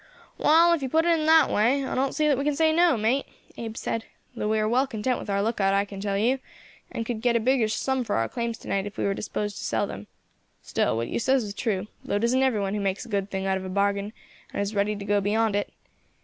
"Wall, 0.39 0.73
if 0.73 0.81
you 0.81 0.89
put 0.89 1.05
it 1.05 1.19
in 1.19 1.27
that 1.27 1.51
way, 1.51 1.83
I 1.85 1.93
don't 1.93 2.15
see 2.15 2.27
that 2.27 2.35
we 2.35 2.43
can 2.43 2.55
say 2.55 2.73
no, 2.73 2.97
mate," 2.97 3.27
Abe 3.55 3.77
said, 3.77 4.05
"though 4.35 4.49
we 4.49 4.57
are 4.57 4.67
well 4.67 4.87
content 4.87 5.19
with 5.19 5.29
our 5.29 5.43
look 5.43 5.61
out, 5.61 5.75
I 5.75 5.85
can 5.85 6.01
tell 6.01 6.17
you, 6.17 6.39
and 6.91 7.05
could 7.05 7.21
get 7.21 7.35
a 7.35 7.39
biggish 7.39 7.75
sum 7.75 8.03
for 8.03 8.15
our 8.15 8.27
claims 8.27 8.57
to 8.57 8.67
night 8.67 8.87
if 8.87 8.97
we 8.97 9.03
were 9.03 9.13
disposed 9.13 9.57
to 9.59 9.63
sell 9.63 9.85
them. 9.85 10.07
Still, 10.63 10.97
what 10.97 11.09
you 11.09 11.19
says 11.19 11.43
is 11.43 11.53
true, 11.53 11.85
though 12.03 12.15
it 12.15 12.23
isn't 12.23 12.41
every 12.41 12.59
one 12.61 12.73
who 12.73 12.81
makes 12.81 13.05
a 13.05 13.09
good 13.09 13.29
thing 13.29 13.45
out 13.45 13.57
of 13.59 13.63
a 13.63 13.69
bargain 13.69 14.11
as 14.55 14.69
is 14.69 14.75
ready 14.75 14.95
to 14.95 15.05
go 15.05 15.21
beyond 15.21 15.55
it. 15.55 15.71